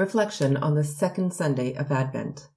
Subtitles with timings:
[0.00, 2.48] Reflection on the second Sunday of Advent.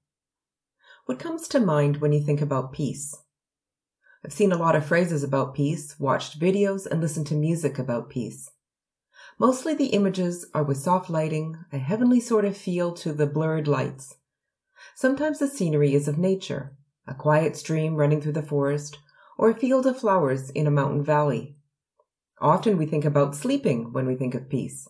[1.08, 3.18] What comes to mind when you think about peace?
[4.24, 8.10] I've seen a lot of phrases about peace, watched videos, and listened to music about
[8.10, 8.50] peace.
[9.38, 13.68] Mostly the images are with soft lighting, a heavenly sort of feel to the blurred
[13.68, 14.16] lights.
[14.96, 19.00] Sometimes the scenery is of nature, a quiet stream running through the forest,
[19.38, 21.58] or a field of flowers in a mountain valley.
[22.40, 24.88] Often we think about sleeping when we think of peace.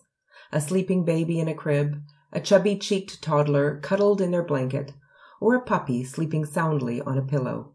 [0.52, 2.00] A sleeping baby in a crib,
[2.34, 4.92] a chubby cheeked toddler cuddled in their blanket,
[5.40, 7.74] or a puppy sleeping soundly on a pillow.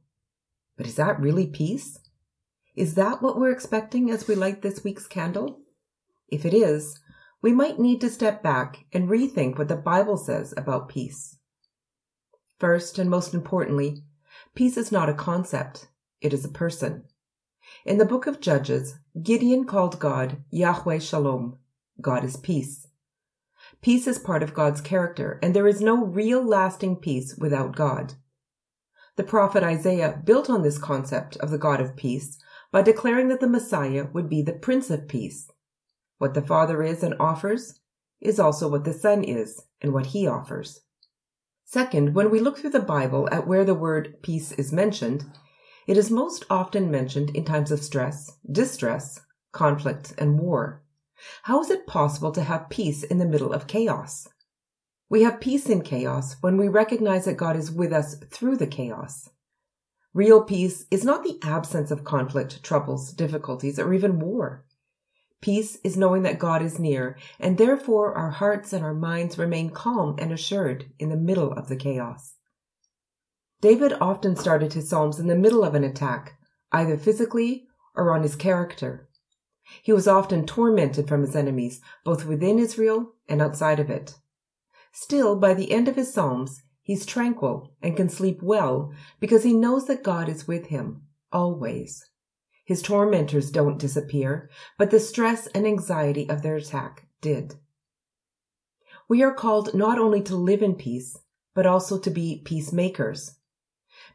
[0.77, 1.97] But is that really peace?
[2.75, 5.59] Is that what we're expecting as we light this week's candle?
[6.27, 6.99] If it is,
[7.41, 11.37] we might need to step back and rethink what the Bible says about peace.
[12.59, 14.03] First and most importantly,
[14.55, 15.87] peace is not a concept,
[16.19, 17.05] it is a person.
[17.85, 21.57] In the book of Judges, Gideon called God Yahweh Shalom.
[22.01, 22.88] God is peace.
[23.81, 28.15] Peace is part of God's character, and there is no real lasting peace without God.
[29.15, 32.37] The prophet Isaiah built on this concept of the God of peace
[32.71, 35.49] by declaring that the Messiah would be the Prince of Peace.
[36.17, 37.79] What the Father is and offers
[38.21, 40.81] is also what the Son is and what he offers.
[41.65, 45.23] Second, when we look through the Bible at where the word peace is mentioned,
[45.87, 50.83] it is most often mentioned in times of stress, distress, conflict, and war.
[51.43, 54.27] How is it possible to have peace in the middle of chaos?
[55.09, 58.67] We have peace in chaos when we recognize that God is with us through the
[58.67, 59.29] chaos.
[60.13, 64.65] Real peace is not the absence of conflict, troubles, difficulties, or even war.
[65.41, 69.69] Peace is knowing that God is near, and therefore our hearts and our minds remain
[69.69, 72.35] calm and assured in the middle of the chaos.
[73.61, 76.37] David often started his Psalms in the middle of an attack,
[76.71, 79.08] either physically or on his character.
[79.81, 84.15] He was often tormented from his enemies, both within Israel and outside of it.
[84.91, 89.53] Still, by the end of his Psalms, he's tranquil and can sleep well because he
[89.53, 92.09] knows that God is with him, always.
[92.65, 97.55] His tormentors don't disappear, but the stress and anxiety of their attack did.
[99.07, 101.17] We are called not only to live in peace,
[101.55, 103.35] but also to be peacemakers.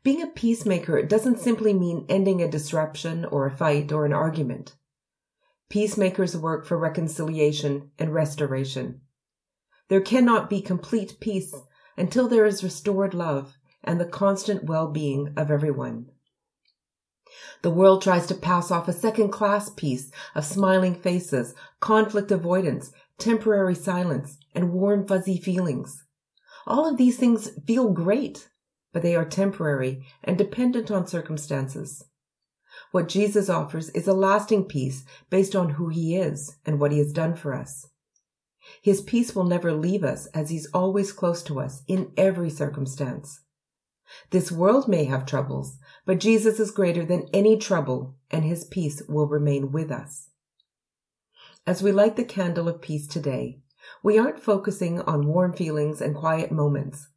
[0.04, 4.76] Being a peacemaker doesn't simply mean ending a disruption or a fight or an argument.
[5.70, 9.00] Peacemakers work for reconciliation and restoration.
[9.88, 11.54] There cannot be complete peace
[11.96, 16.06] until there is restored love and the constant well-being of everyone.
[17.62, 22.92] The world tries to pass off a second class peace of smiling faces, conflict avoidance,
[23.18, 26.04] temporary silence, and warm fuzzy feelings.
[26.66, 28.48] All of these things feel great,
[28.92, 32.04] but they are temporary and dependent on circumstances.
[32.90, 36.98] What Jesus offers is a lasting peace based on who he is and what he
[36.98, 37.88] has done for us.
[38.80, 43.40] His peace will never leave us as he's always close to us in every circumstance.
[44.30, 49.02] This world may have troubles, but Jesus is greater than any trouble and his peace
[49.08, 50.30] will remain with us.
[51.66, 53.58] As we light the candle of peace today,
[54.02, 57.08] we aren't focusing on warm feelings and quiet moments.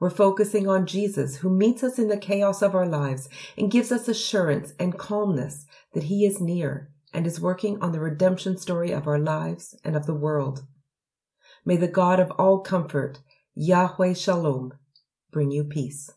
[0.00, 3.90] We're focusing on Jesus who meets us in the chaos of our lives and gives
[3.90, 8.92] us assurance and calmness that he is near and is working on the redemption story
[8.92, 10.64] of our lives and of the world.
[11.64, 13.18] May the God of all comfort,
[13.54, 14.72] Yahweh Shalom,
[15.32, 16.10] bring you peace.